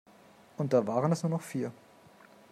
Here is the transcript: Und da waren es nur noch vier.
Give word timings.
Und 0.57 0.73
da 0.73 0.87
waren 0.87 1.11
es 1.11 1.21
nur 1.21 1.29
noch 1.29 1.43
vier. 1.43 1.71